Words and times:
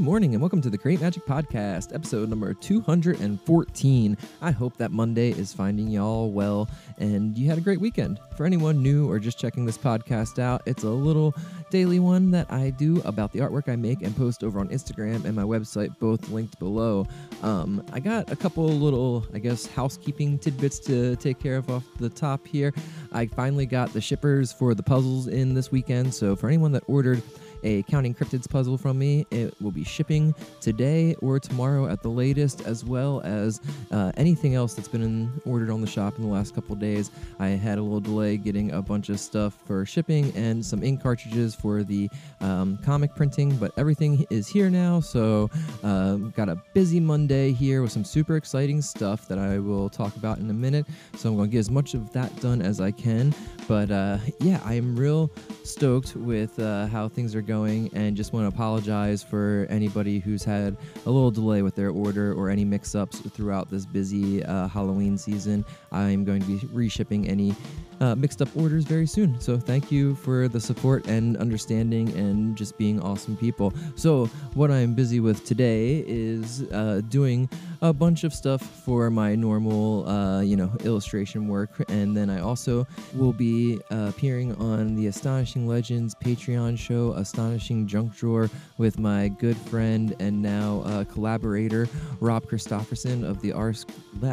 Good 0.00 0.06
morning 0.06 0.32
and 0.32 0.40
welcome 0.40 0.62
to 0.62 0.70
the 0.70 0.78
Create 0.78 1.02
Magic 1.02 1.26
Podcast, 1.26 1.94
episode 1.94 2.30
number 2.30 2.54
214. 2.54 4.16
I 4.40 4.50
hope 4.50 4.74
that 4.78 4.92
Monday 4.92 5.32
is 5.32 5.52
finding 5.52 5.88
y'all 5.88 6.30
well 6.30 6.70
and 6.96 7.36
you 7.36 7.50
had 7.50 7.58
a 7.58 7.60
great 7.60 7.82
weekend. 7.82 8.18
For 8.34 8.46
anyone 8.46 8.82
new 8.82 9.10
or 9.10 9.18
just 9.18 9.38
checking 9.38 9.66
this 9.66 9.76
podcast 9.76 10.38
out, 10.38 10.62
it's 10.64 10.84
a 10.84 10.88
little 10.88 11.34
daily 11.70 11.98
one 11.98 12.30
that 12.30 12.50
I 12.50 12.70
do 12.70 13.02
about 13.04 13.30
the 13.32 13.40
artwork 13.40 13.70
I 13.70 13.76
make 13.76 14.00
and 14.00 14.16
post 14.16 14.42
over 14.42 14.58
on 14.58 14.70
Instagram 14.70 15.26
and 15.26 15.36
my 15.36 15.42
website, 15.42 15.98
both 15.98 16.30
linked 16.30 16.58
below. 16.58 17.06
Um, 17.42 17.84
I 17.92 18.00
got 18.00 18.32
a 18.32 18.36
couple 18.36 18.66
little, 18.68 19.26
I 19.34 19.38
guess, 19.38 19.66
housekeeping 19.66 20.38
tidbits 20.38 20.78
to 20.80 21.16
take 21.16 21.38
care 21.38 21.56
of 21.56 21.68
off 21.68 21.84
the 21.98 22.08
top 22.08 22.46
here. 22.46 22.72
I 23.12 23.26
finally 23.26 23.66
got 23.66 23.92
the 23.92 24.00
shippers 24.00 24.50
for 24.50 24.74
the 24.74 24.82
puzzles 24.82 25.26
in 25.28 25.52
this 25.52 25.70
weekend, 25.70 26.14
so 26.14 26.34
for 26.34 26.48
anyone 26.48 26.72
that 26.72 26.84
ordered, 26.86 27.22
a 27.62 27.82
Counting 27.84 28.14
Cryptids 28.14 28.48
puzzle 28.48 28.78
from 28.78 28.98
me. 28.98 29.26
It 29.30 29.54
will 29.60 29.70
be 29.70 29.84
shipping 29.84 30.34
today 30.60 31.14
or 31.20 31.38
tomorrow 31.38 31.88
at 31.88 32.02
the 32.02 32.08
latest, 32.08 32.66
as 32.66 32.84
well 32.84 33.20
as 33.24 33.60
uh, 33.90 34.12
anything 34.16 34.54
else 34.54 34.74
that's 34.74 34.88
been 34.88 35.02
in, 35.02 35.32
ordered 35.44 35.70
on 35.70 35.80
the 35.80 35.86
shop 35.86 36.16
in 36.16 36.22
the 36.22 36.28
last 36.28 36.54
couple 36.54 36.74
days. 36.76 37.10
I 37.38 37.48
had 37.48 37.78
a 37.78 37.82
little 37.82 38.00
delay 38.00 38.36
getting 38.36 38.72
a 38.72 38.82
bunch 38.82 39.08
of 39.08 39.20
stuff 39.20 39.58
for 39.66 39.84
shipping 39.84 40.32
and 40.36 40.64
some 40.64 40.82
ink 40.82 41.02
cartridges 41.02 41.54
for 41.54 41.82
the 41.82 42.08
um, 42.40 42.78
comic 42.84 43.14
printing, 43.14 43.56
but 43.56 43.72
everything 43.76 44.26
is 44.30 44.48
here 44.48 44.70
now. 44.70 45.00
So, 45.00 45.50
uh, 45.82 46.16
got 46.16 46.48
a 46.48 46.56
busy 46.74 47.00
Monday 47.00 47.52
here 47.52 47.82
with 47.82 47.92
some 47.92 48.04
super 48.04 48.36
exciting 48.36 48.82
stuff 48.82 49.28
that 49.28 49.38
I 49.38 49.58
will 49.58 49.88
talk 49.88 50.16
about 50.16 50.38
in 50.38 50.48
a 50.50 50.54
minute. 50.54 50.86
So, 51.16 51.28
I'm 51.28 51.36
going 51.36 51.48
to 51.48 51.52
get 51.52 51.58
as 51.58 51.70
much 51.70 51.94
of 51.94 52.12
that 52.12 52.34
done 52.40 52.62
as 52.62 52.80
I 52.80 52.90
can. 52.90 53.34
But 53.68 53.90
uh, 53.90 54.18
yeah, 54.40 54.60
I 54.64 54.74
am 54.74 54.96
real 54.96 55.30
stoked 55.64 56.16
with 56.16 56.58
uh, 56.58 56.86
how 56.86 57.08
things 57.08 57.34
are 57.34 57.42
going 57.42 57.49
and 57.50 58.16
just 58.16 58.32
want 58.32 58.44
to 58.44 58.48
apologize 58.48 59.22
for 59.22 59.66
anybody 59.68 60.20
who's 60.20 60.44
had 60.44 60.76
a 61.04 61.10
little 61.10 61.30
delay 61.30 61.62
with 61.62 61.74
their 61.74 61.90
order 61.90 62.32
or 62.32 62.48
any 62.48 62.64
mix 62.64 62.94
ups 62.94 63.18
throughout 63.18 63.68
this 63.68 63.84
busy 63.84 64.44
uh, 64.44 64.68
Halloween 64.68 65.18
season. 65.18 65.64
I'm 65.90 66.24
going 66.24 66.40
to 66.42 66.46
be 66.46 66.58
reshipping 66.68 67.28
any 67.28 67.54
uh, 68.00 68.14
mixed 68.14 68.40
up 68.42 68.48
orders 68.56 68.84
very 68.84 69.06
soon. 69.06 69.40
So 69.40 69.58
thank 69.58 69.92
you 69.92 70.14
for 70.16 70.48
the 70.48 70.60
support 70.60 71.06
and 71.06 71.36
understanding 71.36 72.08
and 72.16 72.56
just 72.56 72.76
being 72.78 73.00
awesome 73.00 73.36
people. 73.36 73.72
So, 73.94 74.26
what 74.54 74.70
I'm 74.70 74.94
busy 74.94 75.20
with 75.20 75.44
today 75.44 76.04
is 76.06 76.62
uh, 76.72 77.02
doing 77.08 77.48
a 77.82 77.92
bunch 77.92 78.24
of 78.24 78.34
stuff 78.34 78.62
for 78.62 79.10
my 79.10 79.34
normal, 79.34 80.08
uh, 80.08 80.40
you 80.40 80.56
know, 80.56 80.70
illustration 80.84 81.48
work. 81.48 81.70
And 81.88 82.16
then 82.16 82.30
I 82.30 82.40
also 82.40 82.86
will 83.14 83.32
be 83.32 83.80
uh, 83.90 84.06
appearing 84.08 84.54
on 84.56 84.94
the 84.96 85.06
Astonishing 85.06 85.66
Legends 85.66 86.14
Patreon 86.14 86.78
show, 86.78 87.12
Astonishing 87.12 87.86
Junk 87.86 88.16
Drawer, 88.16 88.50
with 88.78 88.98
my 88.98 89.28
good 89.28 89.56
friend 89.56 90.14
and 90.20 90.42
now 90.42 90.82
uh, 90.84 91.04
collaborator, 91.04 91.88
Rob 92.20 92.46
Christofferson 92.46 93.28
of 93.28 93.40
the 93.40 93.52
R, 93.52 93.74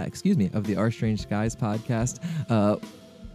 excuse 0.05 0.37
me, 0.37 0.49
of 0.53 0.65
the 0.65 0.75
Our 0.75 0.91
Strange 0.91 1.21
Skies 1.21 1.55
podcast. 1.55 2.19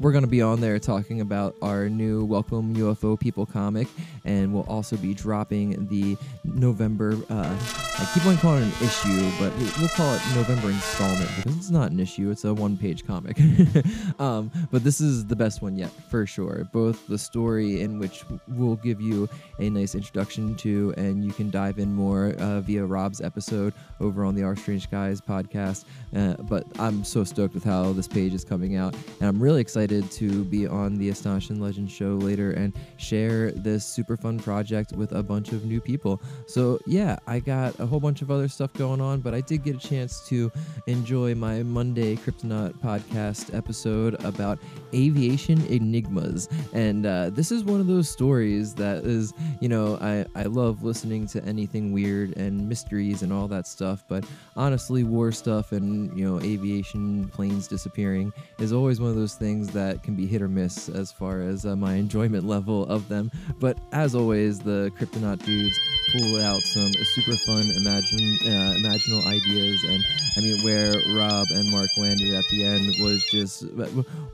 We're 0.00 0.12
going 0.12 0.24
to 0.24 0.30
be 0.30 0.42
on 0.42 0.60
there 0.60 0.78
talking 0.78 1.20
about 1.20 1.54
our 1.62 1.88
new 1.88 2.24
Welcome 2.24 2.74
UFO 2.74 3.18
People 3.18 3.46
comic, 3.46 3.86
and 4.24 4.52
we'll 4.52 4.64
also 4.64 4.96
be 4.96 5.14
dropping 5.14 5.86
the 5.86 6.16
November. 6.44 7.16
Uh, 7.30 7.56
I 7.98 8.06
keep 8.14 8.24
on 8.24 8.38
calling 8.38 8.62
it 8.62 8.80
an 8.80 8.86
issue, 8.86 9.30
but 9.38 9.52
we'll 9.78 9.88
call 9.90 10.14
it 10.14 10.22
November 10.34 10.70
installment 10.70 11.30
because 11.36 11.56
it's 11.58 11.70
not 11.70 11.90
an 11.90 12.00
issue; 12.00 12.30
it's 12.30 12.44
a 12.44 12.52
one-page 12.54 13.06
comic. 13.06 13.38
um, 14.18 14.50
but 14.70 14.82
this 14.82 15.00
is 15.02 15.26
the 15.26 15.36
best 15.36 15.60
one 15.60 15.76
yet, 15.76 15.90
for 16.08 16.26
sure. 16.26 16.66
Both 16.72 17.06
the 17.06 17.18
story 17.18 17.82
in 17.82 17.98
which 17.98 18.24
we'll 18.48 18.76
give 18.76 19.00
you 19.00 19.28
a 19.58 19.68
nice 19.68 19.94
introduction 19.94 20.54
to, 20.56 20.94
and 20.96 21.22
you 21.22 21.32
can 21.32 21.50
dive 21.50 21.78
in 21.78 21.94
more 21.94 22.34
uh, 22.38 22.62
via 22.62 22.84
Rob's 22.84 23.20
episode 23.20 23.74
over 24.00 24.24
on 24.24 24.34
the 24.34 24.42
Our 24.42 24.56
Strange 24.56 24.84
Skies 24.84 25.20
podcast. 25.20 25.84
Uh, 26.16 26.34
but 26.44 26.66
I'm 26.78 27.04
so 27.04 27.24
stoked 27.24 27.52
with 27.52 27.64
how 27.64 27.92
this 27.92 28.08
page 28.08 28.32
is 28.32 28.42
coming 28.44 28.74
out, 28.74 28.94
and 29.20 29.28
I'm 29.28 29.40
really 29.40 29.60
excited 29.60 30.10
to 30.12 30.44
be 30.44 30.66
on 30.66 30.96
the 30.96 31.10
Astonishing 31.10 31.60
Legends 31.60 31.92
show 31.92 32.14
later 32.14 32.52
and 32.52 32.72
share 32.96 33.50
this 33.50 33.84
super 33.84 34.16
fun 34.16 34.38
project 34.38 34.92
with 34.92 35.12
a 35.12 35.22
bunch 35.22 35.52
of 35.52 35.66
new 35.66 35.80
people. 35.80 36.22
So, 36.46 36.80
yeah, 36.86 37.18
I 37.26 37.38
got 37.38 37.78
a 37.82 37.86
whole 37.86 38.00
bunch 38.00 38.22
of 38.22 38.30
other 38.30 38.48
stuff 38.48 38.72
going 38.74 39.00
on, 39.00 39.20
but 39.20 39.34
I 39.34 39.40
did 39.40 39.64
get 39.64 39.74
a 39.74 39.78
chance 39.78 40.26
to 40.28 40.50
enjoy 40.86 41.34
my 41.34 41.62
Monday 41.64 42.14
Cryptonaut 42.16 42.74
podcast 42.74 43.54
episode 43.54 44.22
about 44.24 44.58
aviation 44.94 45.66
enigmas. 45.66 46.48
And 46.72 47.04
uh, 47.04 47.30
this 47.30 47.50
is 47.50 47.64
one 47.64 47.80
of 47.80 47.88
those 47.88 48.08
stories 48.08 48.74
that 48.74 49.04
is, 49.04 49.34
you 49.60 49.68
know, 49.68 49.98
I, 50.00 50.24
I 50.38 50.44
love 50.44 50.84
listening 50.84 51.26
to 51.28 51.44
anything 51.44 51.92
weird 51.92 52.36
and 52.36 52.68
mysteries 52.68 53.22
and 53.22 53.32
all 53.32 53.48
that 53.48 53.66
stuff, 53.66 54.04
but 54.06 54.24
honestly, 54.56 55.02
war 55.02 55.32
stuff 55.32 55.72
and, 55.72 56.16
you 56.16 56.24
know, 56.24 56.40
aviation 56.40 57.28
planes 57.28 57.66
disappearing 57.66 58.32
is 58.60 58.72
always 58.72 59.00
one 59.00 59.10
of 59.10 59.16
those 59.16 59.34
things 59.34 59.68
that 59.72 60.04
can 60.04 60.14
be 60.14 60.26
hit 60.26 60.40
or 60.40 60.48
miss 60.48 60.88
as 60.88 61.10
far 61.10 61.40
as 61.40 61.66
uh, 61.66 61.74
my 61.74 61.94
enjoyment 61.94 62.46
level 62.46 62.86
of 62.86 63.08
them. 63.08 63.30
But 63.58 63.78
as 63.90 64.14
always, 64.14 64.60
the 64.60 64.92
Cryptonaut 64.96 65.44
dudes 65.44 65.76
pull 66.12 66.40
out 66.42 66.60
some 66.60 66.92
super 67.14 67.36
fun 67.38 67.71
imagine 67.76 68.38
uh, 68.42 68.74
imaginal 68.78 69.24
ideas 69.26 69.82
and 69.84 70.04
i 70.36 70.40
mean 70.40 70.62
where 70.62 70.94
rob 71.16 71.46
and 71.50 71.70
mark 71.70 71.88
landed 71.96 72.34
at 72.34 72.44
the 72.50 72.64
end 72.64 72.94
was 73.00 73.24
just 73.24 73.64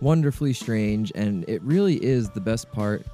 wonderfully 0.01 0.53
strange 0.53 1.13
and 1.15 1.45
it 1.49 1.63
really 1.63 2.03
is 2.05 2.31
the 2.31 2.41
best 2.41 2.71
part 2.73 3.05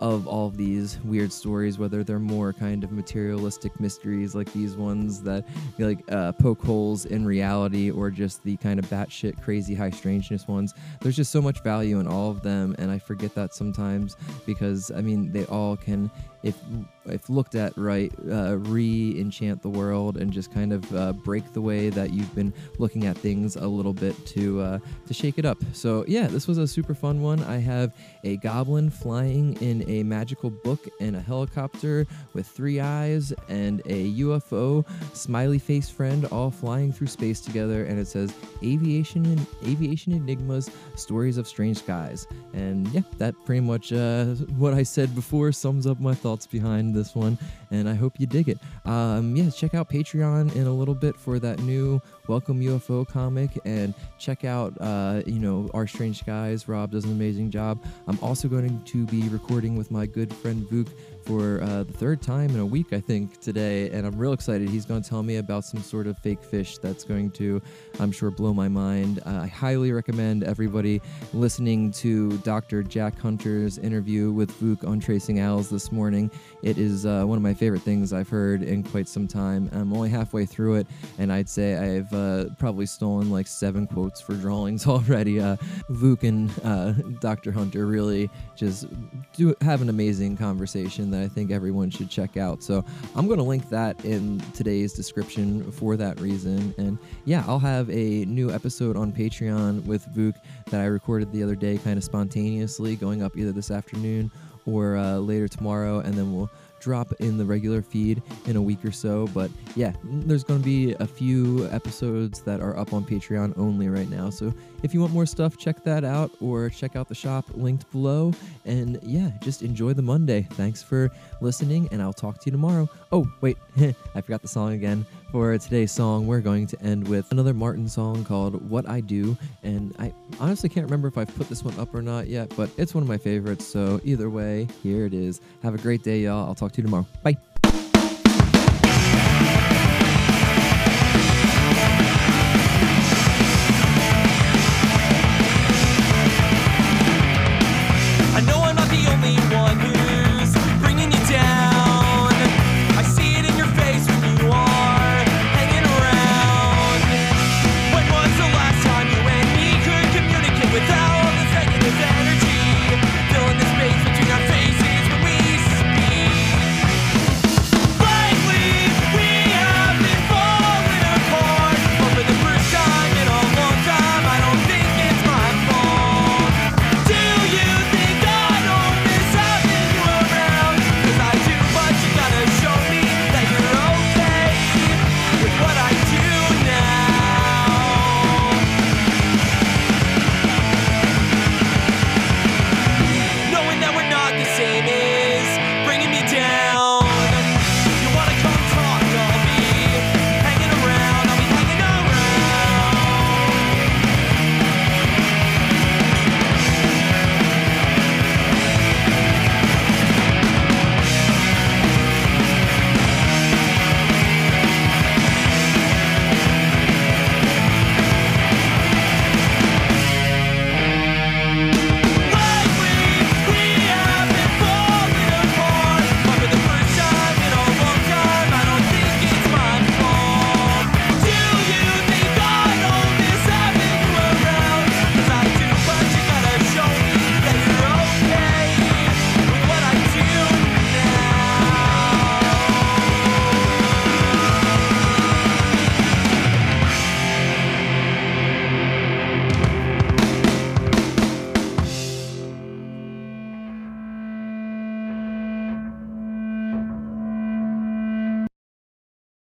of 0.00 0.26
all 0.26 0.46
of 0.46 0.56
these 0.56 0.98
weird 1.04 1.30
stories, 1.30 1.78
whether 1.78 2.02
they're 2.02 2.18
more 2.18 2.54
kind 2.54 2.82
of 2.82 2.90
materialistic 2.90 3.78
mysteries 3.78 4.34
like 4.34 4.50
these 4.54 4.74
ones 4.74 5.22
that 5.22 5.44
like 5.78 6.00
uh, 6.10 6.32
poke 6.32 6.62
holes 6.64 7.04
in 7.04 7.26
reality, 7.26 7.90
or 7.90 8.10
just 8.10 8.42
the 8.42 8.56
kind 8.56 8.78
of 8.78 8.86
batshit 8.86 9.40
crazy 9.42 9.74
high 9.74 9.90
strangeness 9.90 10.48
ones. 10.48 10.72
There's 11.02 11.16
just 11.16 11.30
so 11.30 11.42
much 11.42 11.62
value 11.62 12.00
in 12.00 12.06
all 12.06 12.30
of 12.30 12.42
them, 12.42 12.74
and 12.78 12.90
I 12.90 12.98
forget 12.98 13.34
that 13.34 13.54
sometimes 13.54 14.16
because 14.46 14.90
I 14.90 15.02
mean 15.02 15.30
they 15.32 15.44
all 15.46 15.76
can 15.76 16.10
if 16.42 16.56
if 17.06 17.28
looked 17.28 17.54
at 17.54 17.76
right, 17.76 18.12
uh, 18.30 18.56
re-enchant 18.56 19.62
the 19.62 19.68
world 19.68 20.16
and 20.16 20.32
just 20.32 20.52
kind 20.52 20.72
of 20.72 20.96
uh, 20.96 21.12
break 21.12 21.52
the 21.52 21.60
way 21.60 21.90
that 21.90 22.12
you've 22.12 22.34
been 22.34 22.52
looking 22.78 23.06
at 23.06 23.16
things 23.16 23.56
a 23.56 23.66
little 23.66 23.92
bit 23.92 24.14
to 24.26 24.60
uh, 24.60 24.78
to 25.06 25.14
shake 25.14 25.38
it 25.38 25.44
up. 25.44 25.58
So 25.72 26.04
yeah, 26.08 26.26
this 26.26 26.46
was 26.46 26.58
a 26.58 26.66
super 26.66 26.94
fun 26.94 27.22
one. 27.22 27.42
I 27.44 27.58
have 27.58 27.94
a 28.24 28.38
goblin 28.38 28.90
flying 28.90 29.54
in 29.60 29.88
a 29.88 30.02
magical 30.02 30.50
book 30.50 30.88
and 31.00 31.14
a 31.14 31.20
helicopter 31.20 32.06
with 32.32 32.46
three 32.46 32.80
eyes 32.80 33.32
and 33.48 33.80
a 33.86 34.12
UFO 34.14 34.86
smiley 35.14 35.58
face 35.58 35.88
friend 35.88 36.24
all 36.26 36.50
flying 36.50 36.92
through 36.92 37.08
space 37.08 37.40
together, 37.40 37.84
and 37.84 37.98
it 37.98 38.06
says 38.06 38.32
aviation 38.62 39.24
and 39.26 39.46
aviation 39.66 40.12
enigmas, 40.12 40.70
stories 40.96 41.36
of 41.36 41.46
strange 41.46 41.78
skies. 41.78 42.26
And 42.54 42.88
yeah, 42.88 43.02
that 43.18 43.34
pretty 43.44 43.60
much 43.60 43.92
uh, 43.92 44.26
what 44.56 44.74
I 44.74 44.82
said 44.82 45.14
before 45.14 45.52
sums 45.52 45.86
up 45.86 46.00
my 46.00 46.14
thoughts 46.14 46.30
thoughts 46.30 46.46
this 46.92 47.14
one, 47.14 47.38
and 47.70 47.88
I 47.88 47.94
hope 47.94 48.18
you 48.18 48.26
dig 48.26 48.48
it. 48.48 48.58
Um, 48.84 49.36
yeah, 49.36 49.50
check 49.50 49.74
out 49.74 49.88
Patreon 49.88 50.54
in 50.56 50.66
a 50.66 50.72
little 50.72 50.94
bit 50.94 51.16
for 51.16 51.38
that 51.38 51.60
new 51.60 52.00
Welcome 52.28 52.60
UFO 52.60 53.08
comic, 53.08 53.50
and 53.64 53.92
check 54.18 54.44
out, 54.44 54.72
uh, 54.80 55.22
you 55.26 55.40
know, 55.40 55.68
Our 55.74 55.88
Strange 55.88 56.20
Skies. 56.20 56.68
Rob 56.68 56.92
does 56.92 57.04
an 57.04 57.10
amazing 57.10 57.50
job. 57.50 57.84
I'm 58.06 58.18
also 58.22 58.46
going 58.46 58.82
to 58.84 59.06
be 59.06 59.28
recording 59.30 59.76
with 59.76 59.90
my 59.90 60.06
good 60.06 60.32
friend 60.32 60.64
Vuk 60.70 60.88
for 61.24 61.60
uh, 61.62 61.82
the 61.82 61.92
third 61.92 62.22
time 62.22 62.50
in 62.50 62.60
a 62.60 62.66
week, 62.66 62.92
I 62.92 63.00
think, 63.00 63.40
today, 63.40 63.90
and 63.90 64.06
I'm 64.06 64.16
real 64.16 64.32
excited. 64.32 64.68
He's 64.68 64.84
going 64.84 65.02
to 65.02 65.08
tell 65.08 65.22
me 65.22 65.36
about 65.36 65.64
some 65.64 65.82
sort 65.82 66.06
of 66.06 66.18
fake 66.18 66.42
fish 66.42 66.78
that's 66.78 67.04
going 67.04 67.30
to, 67.32 67.60
I'm 67.98 68.12
sure, 68.12 68.30
blow 68.30 68.54
my 68.54 68.68
mind. 68.68 69.20
Uh, 69.26 69.40
I 69.42 69.46
highly 69.46 69.92
recommend 69.92 70.44
everybody 70.44 71.00
listening 71.32 71.90
to 71.92 72.38
Dr. 72.38 72.82
Jack 72.82 73.18
Hunter's 73.18 73.78
interview 73.78 74.30
with 74.30 74.50
Vuk 74.60 74.86
on 74.86 75.00
Tracing 75.00 75.40
Owls 75.40 75.68
this 75.68 75.90
morning. 75.92 76.30
It 76.62 76.78
is 76.78 77.06
uh, 77.06 77.24
one 77.24 77.36
of 77.36 77.42
my 77.42 77.54
favorite 77.60 77.82
things 77.82 78.14
I've 78.14 78.30
heard 78.30 78.62
in 78.62 78.82
quite 78.82 79.06
some 79.06 79.28
time. 79.28 79.68
I'm 79.72 79.92
only 79.92 80.08
halfway 80.08 80.46
through 80.46 80.76
it, 80.76 80.86
and 81.18 81.30
I'd 81.30 81.46
say 81.46 81.76
I've 81.76 82.10
uh, 82.14 82.46
probably 82.58 82.86
stolen 82.86 83.30
like 83.30 83.46
seven 83.46 83.86
quotes 83.86 84.18
for 84.18 84.32
drawings 84.32 84.86
already. 84.88 85.42
Uh, 85.42 85.56
Vuk 85.90 86.22
and 86.22 86.50
uh, 86.64 86.92
Dr. 87.20 87.52
Hunter 87.52 87.84
really 87.84 88.30
just 88.56 88.86
do 89.34 89.54
have 89.60 89.82
an 89.82 89.90
amazing 89.90 90.38
conversation 90.38 91.10
that 91.10 91.20
I 91.20 91.28
think 91.28 91.50
everyone 91.50 91.90
should 91.90 92.08
check 92.08 92.38
out. 92.38 92.62
So 92.62 92.82
I'm 93.14 93.26
going 93.26 93.38
to 93.38 93.44
link 93.44 93.68
that 93.68 94.02
in 94.06 94.40
today's 94.54 94.94
description 94.94 95.70
for 95.70 95.98
that 95.98 96.18
reason. 96.18 96.74
And 96.78 96.98
yeah, 97.26 97.44
I'll 97.46 97.58
have 97.58 97.90
a 97.90 98.24
new 98.24 98.50
episode 98.50 98.96
on 98.96 99.12
Patreon 99.12 99.84
with 99.84 100.06
Vuk 100.14 100.34
that 100.70 100.80
I 100.80 100.86
recorded 100.86 101.30
the 101.30 101.42
other 101.42 101.56
day, 101.56 101.76
kind 101.76 101.98
of 101.98 102.04
spontaneously, 102.04 102.96
going 102.96 103.22
up 103.22 103.36
either 103.36 103.52
this 103.52 103.70
afternoon 103.70 104.30
or 104.64 104.96
uh, 104.96 105.16
later 105.16 105.48
tomorrow, 105.48 106.00
and 106.00 106.14
then 106.14 106.34
we'll 106.34 106.50
drop 106.80 107.12
in 107.20 107.38
the 107.38 107.44
regular 107.44 107.82
feed 107.82 108.22
in 108.46 108.56
a 108.56 108.62
week 108.62 108.84
or 108.84 108.92
so. 108.92 109.28
But 109.28 109.50
yeah, 109.76 109.92
there's 110.02 110.44
going 110.44 110.60
to 110.60 110.64
be 110.64 110.92
a 110.94 111.06
few 111.06 111.68
episodes 111.70 112.40
that 112.42 112.60
are 112.60 112.76
up 112.78 112.92
on 112.92 113.04
Patreon 113.04 113.56
only 113.58 113.88
right 113.88 114.08
now. 114.08 114.30
So 114.30 114.52
if 114.82 114.94
you 114.94 115.00
want 115.00 115.12
more 115.12 115.26
stuff, 115.26 115.56
check 115.56 115.84
that 115.84 116.04
out 116.04 116.30
or 116.40 116.70
check 116.70 116.96
out 116.96 117.08
the 117.08 117.14
shop 117.14 117.46
linked 117.54 117.90
below. 117.92 118.32
And 118.64 118.98
yeah, 119.02 119.30
just 119.40 119.62
enjoy 119.62 119.92
the 119.92 120.02
Monday. 120.02 120.46
Thanks 120.52 120.82
for 120.82 121.10
listening, 121.40 121.88
and 121.92 122.02
I'll 122.02 122.12
talk 122.12 122.38
to 122.40 122.46
you 122.46 122.52
tomorrow. 122.52 122.88
Oh, 123.12 123.30
wait, 123.40 123.58
I 124.14 124.20
forgot 124.20 124.42
the 124.42 124.48
song 124.48 124.72
again. 124.72 125.06
For 125.32 125.56
today's 125.58 125.92
song, 125.92 126.26
we're 126.26 126.40
going 126.40 126.66
to 126.66 126.82
end 126.82 127.06
with 127.06 127.30
another 127.30 127.54
Martin 127.54 127.88
song 127.88 128.24
called 128.24 128.68
What 128.68 128.88
I 128.88 129.00
Do. 129.00 129.36
And 129.62 129.94
I 129.96 130.12
honestly 130.40 130.68
can't 130.68 130.84
remember 130.84 131.06
if 131.06 131.16
I've 131.16 131.32
put 131.36 131.48
this 131.48 131.62
one 131.62 131.78
up 131.78 131.94
or 131.94 132.02
not 132.02 132.26
yet, 132.26 132.52
but 132.56 132.68
it's 132.76 132.94
one 132.94 133.02
of 133.02 133.08
my 133.08 133.18
favorites. 133.18 133.64
So 133.64 134.00
either 134.02 134.28
way, 134.28 134.66
here 134.82 135.06
it 135.06 135.14
is. 135.14 135.40
Have 135.62 135.74
a 135.74 135.78
great 135.78 136.02
day, 136.02 136.22
y'all. 136.22 136.48
I'll 136.48 136.56
talk 136.56 136.72
to 136.72 136.78
you 136.78 136.84
tomorrow. 136.84 137.06
Bye. 137.22 137.36